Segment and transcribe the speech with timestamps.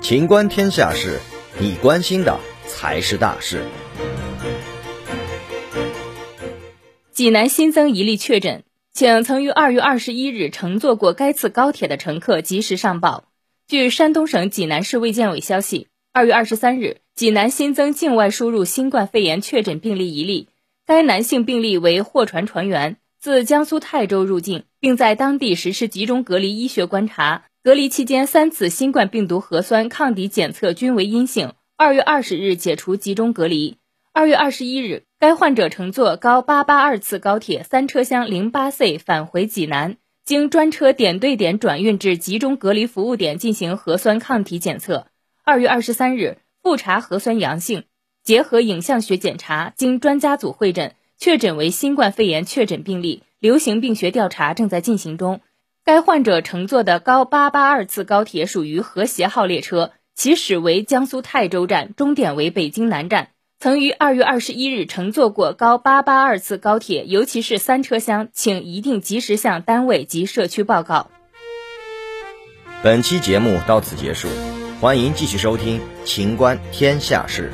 [0.00, 1.18] 情观天下事，
[1.60, 3.62] 你关心的才是大事。
[7.12, 13.24] 济南新增一例确诊，请曾于二月二十一日乘坐过该次高铁的乘客及时上报。
[13.66, 20.48] 据山东省济南市卫健委消息，二月二十三日，济南新增境外输入新冠肺炎确诊病例一例，
[20.86, 27.46] 该男性病例为货船船员，自江苏泰州入境，并在当地实施集中隔离医学观察。
[27.64, 31.54] 隔离期间三次新冠病毒核酸抗体检测均为阴性。
[31.76, 33.76] 二月二十日解除集中隔离。
[34.12, 45.08] 二月二十一日，该患者乘坐高八八二次高铁三车厢零八 C 返回济南，经专车点对点转运至集中隔离服务点进行核酸抗体检测。
[45.44, 47.84] 二月二十三日复查核酸阳性，
[48.22, 53.22] 结合影像学检查，经专家组会诊，确诊为新冠肺炎确诊病例。
[53.40, 55.40] 流行病学调查正在进行中。
[55.84, 63.28] 该患者乘坐的高八八二次高铁属于和谐号列车，起始为江苏泰州站，终点为北京南站。
[63.60, 71.10] 曾于二月二十一日乘坐过高八八二次高铁，尤其是三车厢，请一定及时向单位及社区报告。
[72.82, 74.28] 本期节目到此结束，
[74.80, 77.52] 欢迎继续收听《秦观天下事》。